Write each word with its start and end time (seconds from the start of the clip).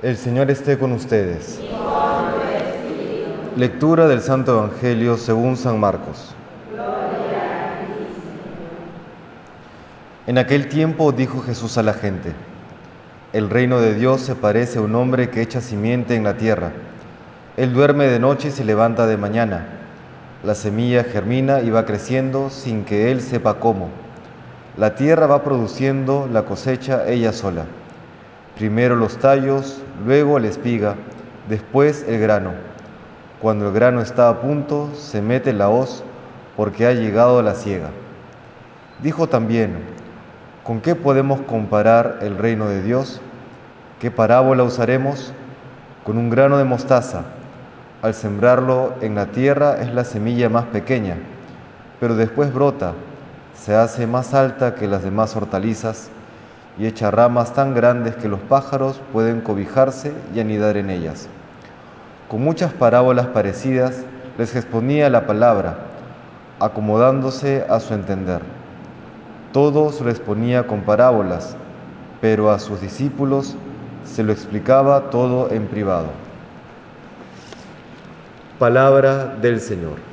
El 0.00 0.16
Señor 0.16 0.48
esté 0.48 0.78
con 0.78 0.92
ustedes. 0.92 1.58
Lectura 3.56 4.06
del 4.06 4.20
Santo 4.20 4.56
Evangelio 4.56 5.16
según 5.16 5.56
San 5.56 5.80
Marcos. 5.80 6.36
En 10.28 10.38
aquel 10.38 10.68
tiempo 10.68 11.10
dijo 11.10 11.40
Jesús 11.40 11.78
a 11.78 11.82
la 11.82 11.94
gente, 11.94 12.32
el 13.32 13.50
reino 13.50 13.80
de 13.80 13.96
Dios 13.96 14.20
se 14.20 14.36
parece 14.36 14.78
a 14.78 14.82
un 14.82 14.94
hombre 14.94 15.30
que 15.30 15.42
echa 15.42 15.60
simiente 15.60 16.14
en 16.14 16.22
la 16.22 16.36
tierra. 16.36 16.70
Él 17.56 17.72
duerme 17.72 18.06
de 18.06 18.20
noche 18.20 18.48
y 18.48 18.52
se 18.52 18.64
levanta 18.64 19.08
de 19.08 19.16
mañana. 19.16 19.66
La 20.44 20.54
semilla 20.54 21.02
germina 21.02 21.60
y 21.60 21.70
va 21.70 21.86
creciendo 21.86 22.50
sin 22.50 22.84
que 22.84 23.10
él 23.10 23.20
sepa 23.20 23.54
cómo. 23.54 23.88
La 24.76 24.94
tierra 24.94 25.26
va 25.26 25.42
produciendo 25.42 26.28
la 26.32 26.44
cosecha 26.44 27.08
ella 27.08 27.32
sola. 27.32 27.64
Primero 28.58 28.96
los 28.96 29.18
tallos, 29.18 29.80
luego 30.04 30.40
la 30.40 30.48
espiga, 30.48 30.96
después 31.48 32.04
el 32.08 32.18
grano. 32.18 32.50
Cuando 33.40 33.68
el 33.68 33.72
grano 33.72 34.00
está 34.00 34.28
a 34.28 34.40
punto, 34.40 34.90
se 34.96 35.22
mete 35.22 35.52
la 35.52 35.68
hoz 35.68 36.02
porque 36.56 36.84
ha 36.84 36.92
llegado 36.92 37.40
la 37.40 37.54
siega. 37.54 37.90
Dijo 39.00 39.28
también, 39.28 39.76
¿con 40.64 40.80
qué 40.80 40.96
podemos 40.96 41.40
comparar 41.42 42.18
el 42.20 42.36
reino 42.36 42.68
de 42.68 42.82
Dios? 42.82 43.20
¿Qué 44.00 44.10
parábola 44.10 44.64
usaremos? 44.64 45.32
Con 46.04 46.18
un 46.18 46.28
grano 46.28 46.58
de 46.58 46.64
mostaza. 46.64 47.22
Al 48.02 48.12
sembrarlo 48.12 48.94
en 49.00 49.14
la 49.14 49.26
tierra 49.26 49.80
es 49.80 49.94
la 49.94 50.04
semilla 50.04 50.48
más 50.48 50.64
pequeña, 50.64 51.16
pero 52.00 52.16
después 52.16 52.52
brota 52.52 52.94
se 53.54 53.76
hace 53.76 54.08
más 54.08 54.34
alta 54.34 54.74
que 54.74 54.88
las 54.88 55.04
demás 55.04 55.36
hortalizas 55.36 56.10
y 56.78 56.86
echa 56.86 57.10
ramas 57.10 57.52
tan 57.54 57.74
grandes 57.74 58.16
que 58.16 58.28
los 58.28 58.40
pájaros 58.40 59.00
pueden 59.12 59.40
cobijarse 59.40 60.12
y 60.34 60.40
anidar 60.40 60.76
en 60.76 60.90
ellas. 60.90 61.28
Con 62.28 62.42
muchas 62.42 62.72
parábolas 62.72 63.26
parecidas 63.28 64.04
les 64.38 64.54
exponía 64.54 65.10
la 65.10 65.26
palabra, 65.26 65.78
acomodándose 66.60 67.64
a 67.68 67.80
su 67.80 67.94
entender. 67.94 68.42
Todo 69.52 69.90
se 69.90 70.04
lo 70.04 70.10
con 70.66 70.82
parábolas, 70.82 71.56
pero 72.20 72.50
a 72.50 72.58
sus 72.58 72.80
discípulos 72.80 73.56
se 74.04 74.22
lo 74.22 74.32
explicaba 74.32 75.10
todo 75.10 75.50
en 75.50 75.66
privado. 75.66 76.08
Palabra 78.58 79.36
del 79.40 79.60
Señor. 79.60 80.07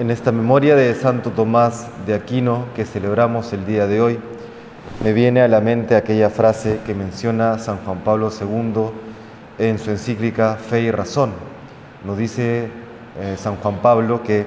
En 0.00 0.10
esta 0.10 0.32
memoria 0.32 0.76
de 0.76 0.94
Santo 0.94 1.30
Tomás 1.30 1.86
de 2.06 2.14
Aquino 2.14 2.64
que 2.74 2.86
celebramos 2.86 3.52
el 3.52 3.66
día 3.66 3.86
de 3.86 4.00
hoy, 4.00 4.18
me 5.04 5.12
viene 5.12 5.42
a 5.42 5.48
la 5.48 5.60
mente 5.60 5.94
aquella 5.94 6.30
frase 6.30 6.80
que 6.86 6.94
menciona 6.94 7.58
San 7.58 7.76
Juan 7.84 7.98
Pablo 7.98 8.30
II 8.30 8.92
en 9.58 9.78
su 9.78 9.90
encíclica 9.90 10.56
Fe 10.56 10.80
y 10.80 10.90
Razón. 10.90 11.32
Nos 12.02 12.16
dice 12.16 12.70
eh, 13.20 13.36
San 13.36 13.56
Juan 13.56 13.82
Pablo 13.82 14.22
que 14.22 14.46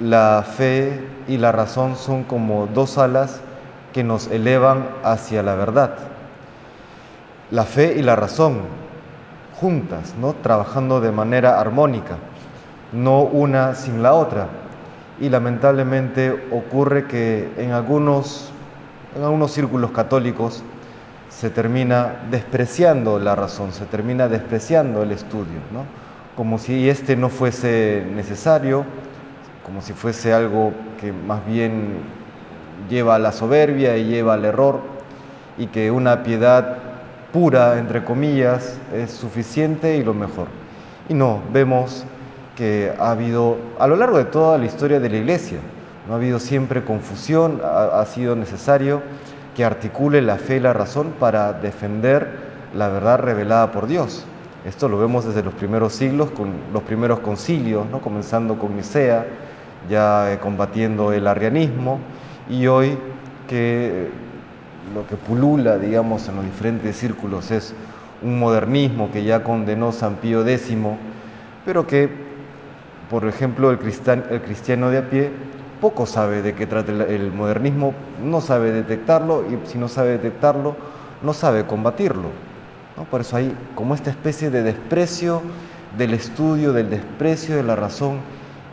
la 0.00 0.42
fe 0.56 0.98
y 1.28 1.36
la 1.36 1.52
razón 1.52 1.94
son 1.94 2.24
como 2.24 2.66
dos 2.66 2.96
alas 2.96 3.42
que 3.92 4.02
nos 4.02 4.28
elevan 4.28 4.88
hacia 5.02 5.42
la 5.42 5.56
verdad. 5.56 5.94
La 7.50 7.64
fe 7.64 7.96
y 7.98 8.00
la 8.00 8.16
razón 8.16 8.60
juntas, 9.60 10.14
¿no? 10.18 10.32
trabajando 10.32 11.02
de 11.02 11.12
manera 11.12 11.60
armónica 11.60 12.16
no 12.94 13.22
una 13.22 13.74
sin 13.74 14.02
la 14.02 14.14
otra. 14.14 14.48
Y 15.20 15.28
lamentablemente 15.28 16.48
ocurre 16.50 17.06
que 17.06 17.52
en 17.58 17.72
algunos, 17.72 18.50
en 19.16 19.22
algunos 19.22 19.52
círculos 19.52 19.90
católicos 19.90 20.62
se 21.28 21.50
termina 21.50 22.22
despreciando 22.30 23.18
la 23.18 23.34
razón, 23.34 23.72
se 23.72 23.86
termina 23.86 24.28
despreciando 24.28 25.02
el 25.02 25.12
estudio, 25.12 25.60
¿no? 25.72 25.84
como 26.36 26.58
si 26.58 26.88
este 26.88 27.16
no 27.16 27.28
fuese 27.28 28.04
necesario, 28.14 28.84
como 29.64 29.80
si 29.80 29.92
fuese 29.92 30.32
algo 30.32 30.72
que 31.00 31.12
más 31.12 31.44
bien 31.46 31.98
lleva 32.90 33.14
a 33.14 33.18
la 33.18 33.32
soberbia 33.32 33.96
y 33.96 34.04
lleva 34.04 34.34
al 34.34 34.44
error, 34.44 34.80
y 35.56 35.66
que 35.68 35.90
una 35.90 36.22
piedad 36.22 36.78
pura, 37.32 37.78
entre 37.78 38.04
comillas, 38.04 38.78
es 38.92 39.12
suficiente 39.12 39.96
y 39.96 40.02
lo 40.02 40.14
mejor. 40.14 40.48
Y 41.08 41.14
no, 41.14 41.40
vemos 41.52 42.04
que 42.56 42.92
ha 42.98 43.10
habido 43.10 43.56
a 43.78 43.86
lo 43.86 43.96
largo 43.96 44.18
de 44.18 44.24
toda 44.24 44.58
la 44.58 44.66
historia 44.66 45.00
de 45.00 45.08
la 45.08 45.16
Iglesia. 45.16 45.58
No 46.06 46.14
ha 46.14 46.16
habido 46.16 46.38
siempre 46.38 46.84
confusión, 46.84 47.60
ha, 47.64 48.04
sido 48.04 48.36
necesario 48.36 49.02
que 49.56 49.64
articule 49.64 50.20
la 50.20 50.36
fe 50.36 50.56
y 50.56 50.60
la 50.60 50.72
razón 50.72 51.14
para 51.18 51.52
defender 51.54 52.28
la 52.74 52.88
verdad 52.88 53.18
revelada 53.18 53.72
por 53.72 53.86
Dios. 53.86 54.26
Esto 54.66 54.88
lo 54.88 54.98
vemos 54.98 55.24
desde 55.24 55.42
los 55.42 55.54
primeros 55.54 55.94
siglos, 55.94 56.30
con 56.30 56.50
los 56.72 56.82
primeros 56.82 57.20
concilios, 57.20 57.86
¿no? 57.90 58.00
comenzando 58.00 58.58
con 58.58 58.76
Nicea, 58.76 59.26
ya 59.88 60.32
eh, 60.32 60.38
combatiendo 60.38 61.12
el 61.12 61.26
arrianismo, 61.26 61.98
y 62.48 62.66
hoy 62.66 62.98
que 63.48 64.08
lo 64.94 65.06
que 65.06 65.16
pulula, 65.16 65.78
digamos, 65.78 66.28
en 66.28 66.36
los 66.36 66.44
diferentes 66.44 66.96
círculos 66.96 67.50
es 67.50 67.74
un 68.22 68.38
modernismo 68.38 69.10
que 69.10 69.24
ya 69.24 69.42
condenó 69.42 69.92
San 69.92 70.16
Pío 70.16 70.46
X, 70.46 70.76
pero 71.64 71.86
que 71.86 72.33
por 73.10 73.26
ejemplo, 73.26 73.70
el, 73.70 73.78
cristiano 73.78 74.90
de 74.90 74.98
a 74.98 75.10
pie 75.10 75.30
poco 75.80 76.06
sabe 76.06 76.42
de 76.42 76.54
qué 76.54 76.66
trata 76.66 76.92
el, 76.92 77.30
modernismo, 77.32 77.92
no 78.22 78.40
sabe 78.40 78.72
detectarlo 78.72 79.44
y 79.50 79.66
si 79.68 79.78
no 79.78 79.88
sabe 79.88 80.12
detectarlo, 80.12 80.76
no 81.22 81.34
sabe 81.34 81.66
combatirlo. 81.66 82.28
Por 83.10 83.20
eso 83.20 83.36
hay 83.36 83.54
como 83.74 83.94
esta 83.94 84.10
especie 84.10 84.50
de 84.50 84.62
desprecio 84.62 85.42
del 85.98 86.14
estudio, 86.14 86.72
del 86.72 86.90
desprecio 86.90 87.56
de 87.56 87.62
la 87.62 87.76
razón 87.76 88.20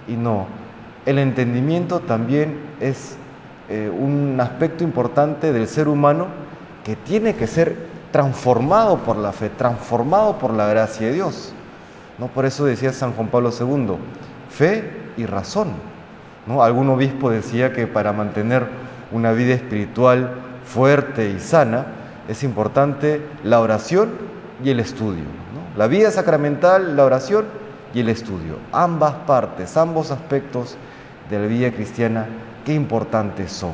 y 0.07 0.13
no. 0.13 0.45
El 1.05 1.17
entendimiento 1.17 1.99
también 1.99 2.59
es 2.79 3.17
eh, 3.69 3.89
un 3.89 4.39
aspecto 4.39 4.83
importante 4.83 5.51
del 5.51 5.67
ser 5.67 5.87
humano 5.87 6.27
que 6.83 6.95
tiene 6.95 7.35
que 7.35 7.47
ser 7.47 7.75
transformado 8.11 8.99
por 8.99 9.17
la 9.17 9.31
fe, 9.31 9.49
transformado 9.49 10.37
por 10.37 10.53
la 10.53 10.67
gracia 10.67 11.07
de 11.07 11.13
Dios. 11.13 11.53
¿No? 12.17 12.27
Por 12.27 12.45
eso 12.45 12.65
decía 12.65 12.93
San 12.93 13.13
Juan 13.13 13.27
Pablo 13.27 13.51
II, 13.57 13.95
fe 14.49 14.89
y 15.17 15.25
razón. 15.25 15.69
¿no? 16.47 16.63
Algún 16.63 16.89
obispo 16.89 17.29
decía 17.29 17.73
que 17.73 17.87
para 17.87 18.13
mantener 18.13 18.67
una 19.11 19.31
vida 19.31 19.53
espiritual 19.53 20.31
fuerte 20.65 21.29
y 21.29 21.39
sana 21.39 21.85
es 22.27 22.43
importante 22.43 23.21
la 23.43 23.59
oración 23.59 24.11
y 24.63 24.69
el 24.69 24.79
estudio. 24.79 25.23
La 25.77 25.87
vida 25.87 26.11
sacramental, 26.11 26.95
la 26.95 27.05
oración 27.05 27.45
y 27.93 28.01
el 28.01 28.09
estudio. 28.09 28.57
Ambas 28.71 29.13
partes, 29.25 29.77
ambos 29.77 30.11
aspectos 30.11 30.77
de 31.29 31.39
la 31.39 31.47
vida 31.47 31.71
cristiana, 31.71 32.27
qué 32.65 32.73
importantes 32.73 33.51
son. 33.51 33.73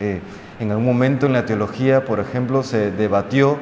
Eh, 0.00 0.20
en 0.60 0.70
algún 0.70 0.86
momento 0.86 1.26
en 1.26 1.32
la 1.32 1.44
teología, 1.44 2.04
por 2.04 2.20
ejemplo, 2.20 2.62
se 2.62 2.90
debatió 2.90 3.58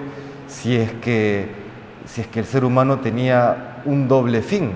si 0.47 0.77
es 0.77 0.93
que, 0.93 1.66
si 2.07 2.21
es 2.21 2.27
que 2.29 2.41
el 2.41 2.47
ser 2.47 2.65
humano 2.65 3.01
tenía 3.01 3.81
un 3.85 4.09
doble 4.09 4.43
fin, 4.43 4.73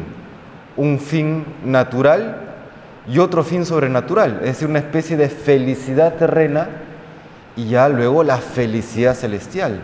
un 0.77 0.99
fin 0.99 1.45
natural 1.65 2.37
y 3.09 3.19
otro 3.19 3.43
fin 3.43 3.65
sobrenatural, 3.65 4.39
es 4.41 4.47
decir, 4.47 4.69
una 4.69 4.81
especie 4.81 5.17
de 5.17 5.29
felicidad 5.29 6.15
terrena 6.15 6.69
y 7.57 7.69
ya 7.69 7.89
luego 7.89 8.23
la 8.23 8.39
felicidad 8.39 9.15
celestial. 9.15 9.81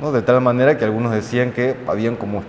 ¿no? 0.00 0.12
De 0.12 0.22
tal 0.22 0.40
manera 0.40 0.76
que 0.76 0.84
algunos 0.84 1.12
decían 1.12 1.52
que 1.52 1.76
habían 1.86 2.16
como 2.16 2.42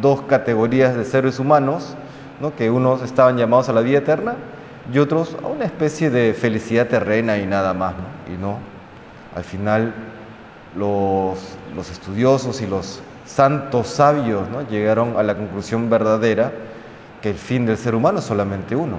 dos 0.00 0.22
categorías 0.22 0.96
de 0.96 1.04
seres 1.04 1.38
humanos, 1.38 1.94
¿no? 2.40 2.54
que 2.56 2.70
unos 2.70 3.02
estaban 3.02 3.36
llamados 3.36 3.68
a 3.68 3.72
la 3.72 3.82
vida 3.82 3.98
eterna 3.98 4.34
y 4.92 4.98
otros 4.98 5.36
a 5.42 5.46
una 5.46 5.64
especie 5.64 6.10
de 6.10 6.34
felicidad 6.34 6.88
terrena 6.88 7.38
y 7.38 7.46
nada 7.46 7.74
más. 7.74 7.94
Y 8.32 8.40
no, 8.40 8.58
al 9.36 9.44
final 9.44 9.92
los, 10.76 11.38
los 11.74 11.90
estudiosos 11.90 12.60
y 12.60 12.66
los 12.66 13.00
santos 13.24 13.88
sabios 13.88 14.48
¿no? 14.50 14.62
llegaron 14.68 15.16
a 15.16 15.22
la 15.22 15.34
conclusión 15.34 15.88
verdadera 15.88 16.52
que 17.20 17.30
el 17.30 17.36
fin 17.36 17.66
del 17.66 17.76
ser 17.76 17.94
humano 17.94 18.18
es 18.18 18.24
solamente 18.24 18.74
uno, 18.74 18.96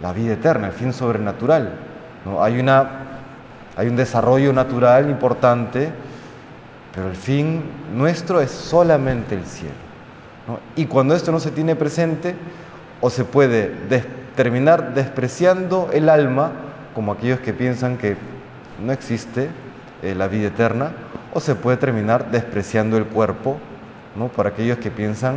la 0.00 0.12
vida 0.12 0.34
eterna, 0.34 0.68
el 0.68 0.72
fin 0.72 0.92
sobrenatural. 0.92 1.72
hay 2.42 3.88
un 3.88 3.96
desarrollo 3.96 4.52
natural 4.52 5.10
importante, 5.10 5.90
pero 6.94 7.08
el 7.08 7.16
fin 7.16 7.62
nuestro 7.94 8.40
es 8.40 8.50
solamente 8.50 9.34
el 9.34 9.44
cielo. 9.44 9.74
Y 10.76 10.86
cuando 10.86 11.14
esto 11.14 11.30
no 11.30 11.40
se 11.40 11.50
tiene 11.50 11.76
presente, 11.76 12.34
o 13.00 13.10
se 13.10 13.24
puede 13.24 13.72
terminar 14.34 14.94
despreciando 14.94 15.90
el 15.92 16.08
alma, 16.08 16.52
como 16.94 17.12
aquellos 17.12 17.40
que 17.40 17.52
piensan 17.52 17.98
que 17.98 18.16
no 18.82 18.92
existe 18.92 19.50
eh, 20.02 20.14
la 20.14 20.28
vida 20.28 20.48
eterna, 20.48 20.92
o 21.36 21.40
se 21.40 21.54
puede 21.54 21.76
terminar 21.76 22.30
despreciando 22.30 22.96
el 22.96 23.04
cuerpo, 23.04 23.58
¿no? 24.16 24.28
por 24.28 24.46
aquellos 24.46 24.78
que 24.78 24.90
piensan 24.90 25.34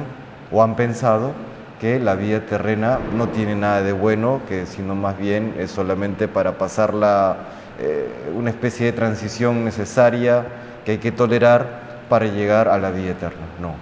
o 0.49 0.63
han 0.63 0.77
pensado 0.77 1.33
que 1.81 1.99
la 1.99 2.15
vida 2.15 2.39
terrena 2.45 2.99
no 3.17 3.27
tiene 3.27 3.53
nada 3.53 3.81
de 3.81 3.91
bueno, 3.91 4.39
que 4.47 4.65
sino 4.65 4.95
más 4.95 5.17
bien 5.17 5.55
es 5.59 5.71
solamente 5.71 6.29
para 6.29 6.57
pasarla 6.57 7.35
eh, 7.79 8.07
una 8.33 8.49
especie 8.49 8.85
de 8.85 8.93
transición 8.93 9.65
necesaria 9.65 10.45
que 10.85 10.91
hay 10.91 10.97
que 10.99 11.11
tolerar 11.11 11.67
para 12.07 12.27
llegar 12.27 12.69
a 12.69 12.77
la 12.77 12.91
vida 12.91 13.11
eterna. 13.11 13.45
No. 13.59 13.73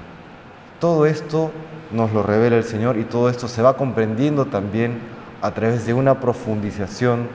Todo 0.79 1.05
esto 1.05 1.51
nos 1.91 2.11
lo 2.13 2.23
revela 2.23 2.57
el 2.57 2.63
Señor 2.63 2.97
y 2.97 3.03
todo 3.03 3.29
esto 3.29 3.47
se 3.47 3.61
va 3.61 3.77
comprendiendo 3.77 4.47
también 4.47 5.01
a 5.43 5.51
través 5.51 5.85
de 5.85 5.93
una 5.93 6.19
profundización 6.19 7.27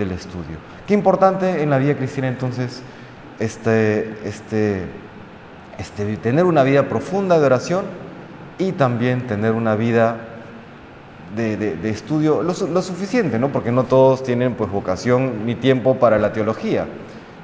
del 0.00 0.10
estudio. 0.10 0.56
Qué 0.88 0.94
importante 0.94 1.62
en 1.62 1.70
la 1.70 1.78
vida 1.78 1.94
cristiana 1.94 2.26
entonces 2.26 2.82
este, 3.38 4.14
este, 4.24 4.82
este, 5.78 6.16
tener 6.18 6.44
una 6.44 6.62
vida 6.62 6.88
profunda 6.88 7.38
de 7.38 7.46
oración 7.46 7.84
y 8.58 8.72
también 8.72 9.26
tener 9.26 9.52
una 9.52 9.76
vida 9.76 10.16
de, 11.36 11.90
estudio 11.90 12.42
lo, 12.42 12.54
suficiente, 12.54 13.38
¿no? 13.38 13.50
porque 13.50 13.70
no 13.70 13.84
todos 13.84 14.22
tienen 14.22 14.54
pues, 14.54 14.70
vocación 14.70 15.44
ni 15.44 15.54
tiempo 15.54 15.96
para 15.96 16.18
la 16.18 16.32
teología, 16.32 16.86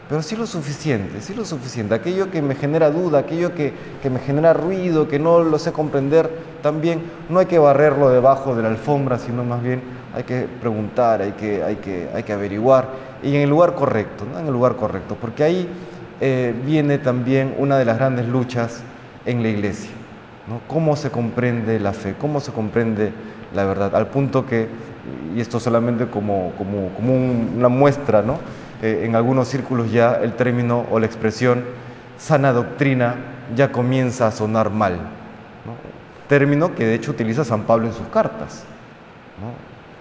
pero 0.08 0.22
sí 0.22 0.36
lo 0.36 0.46
suficiente, 0.46 1.20
sí 1.20 1.34
lo 1.34 1.44
suficiente. 1.44 1.94
Aquello 1.94 2.30
que 2.30 2.42
me 2.42 2.54
genera 2.54 2.90
duda, 2.90 3.20
aquello 3.20 3.54
que, 3.54 3.72
que 4.02 4.10
me 4.10 4.18
genera 4.20 4.52
ruido, 4.52 5.08
que 5.08 5.18
no 5.18 5.42
lo 5.42 5.58
sé 5.58 5.72
comprender, 5.72 6.30
también 6.62 7.02
no 7.28 7.38
hay 7.38 7.46
que 7.46 7.58
barrerlo 7.58 8.10
debajo 8.10 8.54
de 8.54 8.62
la 8.62 8.68
alfombra, 8.68 9.18
sino 9.18 9.44
más 9.44 9.62
bien 9.62 9.82
hay 10.14 10.24
que 10.24 10.46
preguntar, 10.60 11.22
hay 11.22 11.32
que, 11.32 11.62
hay 11.62 11.76
que, 11.76 12.08
hay 12.14 12.22
que 12.22 12.32
averiguar 12.32 12.88
y 13.22 13.34
en 13.34 13.42
el 13.42 13.50
lugar 13.50 13.74
correcto, 13.74 14.24
¿no? 14.30 14.38
en 14.38 14.46
el 14.46 14.52
lugar 14.52 14.76
correcto, 14.76 15.16
porque 15.20 15.44
ahí 15.44 15.68
eh, 16.20 16.54
viene 16.64 16.98
también 16.98 17.54
una 17.58 17.78
de 17.78 17.84
las 17.84 17.98
grandes 17.98 18.28
luchas 18.28 18.82
en 19.24 19.42
la 19.42 19.48
iglesia. 19.48 19.90
¿no? 20.48 20.60
¿Cómo 20.66 20.96
se 20.96 21.10
comprende 21.10 21.78
la 21.78 21.92
fe? 21.92 22.14
¿Cómo 22.20 22.40
se 22.40 22.52
comprende 22.52 23.12
la 23.54 23.64
verdad? 23.64 23.94
Al 23.94 24.08
punto 24.08 24.44
que, 24.44 24.68
y 25.34 25.40
esto 25.40 25.60
solamente 25.60 26.06
como, 26.06 26.52
como, 26.58 26.88
como 26.90 27.14
una 27.14 27.68
muestra, 27.68 28.22
¿no? 28.22 28.38
Eh, 28.82 29.04
en 29.04 29.14
algunos 29.14 29.46
círculos 29.46 29.92
ya 29.92 30.14
el 30.14 30.32
término 30.34 30.84
o 30.90 30.98
la 30.98 31.06
expresión 31.06 31.64
sana 32.18 32.52
doctrina 32.52 33.14
ya 33.54 33.70
comienza 33.70 34.26
a 34.26 34.32
sonar 34.32 34.70
mal. 34.70 34.98
Término 36.28 36.74
que 36.74 36.84
de 36.84 36.94
hecho 36.94 37.12
utiliza 37.12 37.44
San 37.44 37.62
Pablo 37.62 37.86
en 37.86 37.92
sus 37.92 38.06
cartas. 38.08 38.64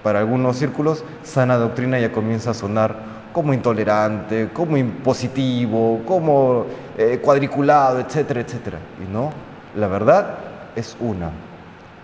Para 0.04 0.20
algunos 0.20 0.58
círculos, 0.58 1.04
sana 1.24 1.58
doctrina 1.58 2.00
ya 2.00 2.12
comienza 2.12 2.52
a 2.52 2.54
sonar 2.56 2.96
como 3.34 3.54
intolerante, 3.54 4.50
como 4.52 4.78
impositivo, 4.78 6.02
como 6.08 6.66
eh, 6.98 7.20
cuadriculado, 7.22 8.00
etcétera, 8.00 8.42
etcétera. 8.42 8.80
Y 9.00 9.12
no, 9.12 9.32
la 9.76 9.88
verdad 9.88 10.38
es 10.76 10.98
una. 11.00 11.30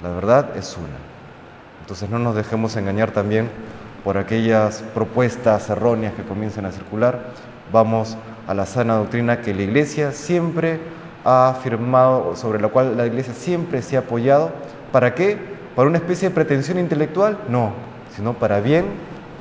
La 0.03 0.09
verdad 0.09 0.55
es 0.55 0.77
una. 0.77 0.97
Entonces 1.81 2.09
no 2.09 2.19
nos 2.19 2.35
dejemos 2.35 2.75
engañar 2.75 3.11
también 3.11 3.49
por 4.03 4.17
aquellas 4.17 4.83
propuestas 4.93 5.69
erróneas 5.69 6.13
que 6.13 6.23
comiencen 6.23 6.65
a 6.65 6.71
circular. 6.71 7.19
Vamos 7.71 8.17
a 8.47 8.53
la 8.53 8.65
sana 8.65 8.95
doctrina 8.95 9.41
que 9.41 9.53
la 9.53 9.63
Iglesia 9.63 10.11
siempre 10.11 10.79
ha 11.25 11.49
afirmado, 11.49 12.35
sobre 12.35 12.61
la 12.61 12.69
cual 12.69 12.95
la 12.95 13.05
Iglesia 13.05 13.33
siempre 13.33 13.81
se 13.81 13.97
ha 13.97 14.01
apoyado. 14.01 14.51
¿Para 14.91 15.13
qué? 15.13 15.37
¿Para 15.75 15.89
una 15.89 15.97
especie 15.97 16.29
de 16.29 16.35
pretensión 16.35 16.79
intelectual? 16.79 17.37
No, 17.49 17.73
sino 18.15 18.33
para 18.33 18.61
bien 18.61 18.85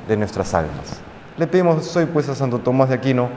de 0.07 0.17
nuestras 0.17 0.53
almas. 0.53 1.01
Le 1.37 1.47
pedimos 1.47 1.95
hoy 1.95 2.05
pues 2.05 2.27
a 2.29 2.35
Santo 2.35 2.59
Tomás 2.59 2.89
de 2.89 2.95
Aquino 2.95 3.29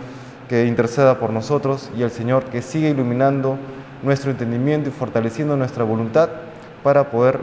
que 0.48 0.66
interceda 0.66 1.18
por 1.18 1.32
nosotros 1.32 1.90
y 1.96 2.02
al 2.02 2.10
Señor 2.10 2.44
que 2.44 2.60
siga 2.62 2.88
iluminando 2.88 3.56
nuestro 4.02 4.30
entendimiento 4.30 4.88
y 4.88 4.92
fortaleciendo 4.92 5.56
nuestra 5.56 5.84
voluntad 5.84 6.28
para 6.82 7.10
poder 7.10 7.38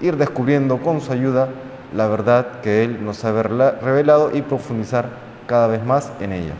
ir 0.00 0.16
descubriendo 0.16 0.78
con 0.78 1.00
su 1.00 1.12
ayuda 1.12 1.48
la 1.92 2.08
verdad 2.08 2.60
que 2.62 2.84
Él 2.84 3.04
nos 3.04 3.24
ha 3.24 3.32
revelado 3.42 4.34
y 4.34 4.42
profundizar 4.42 5.06
cada 5.46 5.66
vez 5.66 5.84
más 5.84 6.10
en 6.20 6.32
ella. 6.32 6.54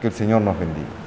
Que 0.00 0.08
el 0.08 0.12
Señor 0.12 0.42
nos 0.42 0.58
bendiga. 0.58 0.97